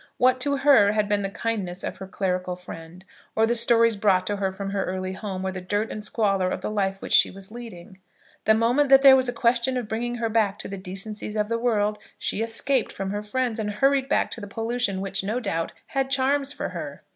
What 0.17 0.39
to 0.39 0.57
her 0.57 0.93
had 0.93 1.07
been 1.07 1.21
the 1.21 1.29
kindness 1.29 1.83
of 1.83 1.97
her 1.97 2.07
clerical 2.07 2.55
friend, 2.55 3.05
or 3.35 3.45
the 3.45 3.53
stories 3.55 3.95
brought 3.95 4.25
to 4.25 4.37
her 4.37 4.51
from 4.51 4.71
her 4.71 4.83
early 4.85 5.13
home, 5.13 5.45
or 5.45 5.51
the 5.51 5.61
dirt 5.61 5.91
and 5.91 6.03
squalor 6.03 6.49
of 6.49 6.61
the 6.61 6.71
life 6.71 7.03
which 7.03 7.13
she 7.13 7.29
was 7.29 7.51
leading? 7.51 7.99
The 8.45 8.55
moment 8.55 8.89
that 8.89 9.03
there 9.03 9.15
was 9.15 9.29
a 9.29 9.31
question 9.31 9.77
of 9.77 9.87
bringing 9.87 10.15
her 10.15 10.27
back 10.29 10.57
to 10.57 10.67
the 10.67 10.75
decencies 10.79 11.35
of 11.35 11.49
the 11.49 11.59
world, 11.59 11.99
she 12.17 12.41
escaped 12.41 12.91
from 12.91 13.11
her 13.11 13.21
friends 13.21 13.59
and 13.59 13.69
hurried 13.69 14.09
back 14.09 14.31
to 14.31 14.41
the 14.41 14.47
pollution 14.47 15.01
which, 15.01 15.23
no 15.23 15.39
doubt, 15.39 15.71
had 15.85 16.09
charms 16.09 16.51
for 16.51 16.69
her. 16.69 16.99